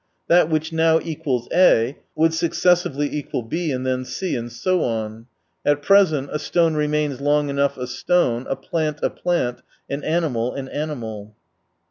That 0.27 0.49
which 0.49 0.73
now 0.73 0.99
equals 0.99 1.47
A 1.53 1.95
would 2.15 2.33
successively 2.33 3.07
equal 3.15 3.43
B 3.43 3.71
and 3.71 3.85
then 3.85 4.03
C, 4.03 4.35
and 4.35 4.51
so 4.51 4.81
on. 4.83 5.27
At 5.63 5.83
present 5.83 6.29
a 6.33 6.39
stone 6.39 6.73
remains 6.73 7.21
long 7.21 7.49
enough 7.49 7.77
a 7.77 7.85
stone, 7.85 8.47
a 8.49 8.55
plant 8.55 8.97
a 9.03 9.11
plant, 9.11 9.61
an 9.91 10.03
animal 10.03 10.55
an 10.55 10.69
animal. 10.69 11.35